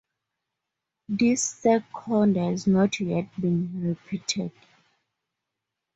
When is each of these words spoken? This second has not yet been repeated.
This 1.09 1.43
second 1.43 2.35
has 2.35 2.65
not 2.65 2.99
yet 2.99 3.27
been 3.39 3.83
repeated. 3.87 4.51